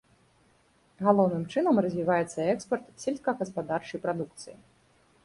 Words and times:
Галоўным 1.07 1.43
чынам 1.53 1.81
развіваецца 1.85 2.47
экспарт 2.53 2.85
сельскагаспадарчай 3.05 4.03
прадукцыі. 4.07 4.55